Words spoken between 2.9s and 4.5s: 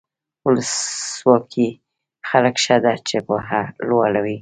چې پوهه لوړوي.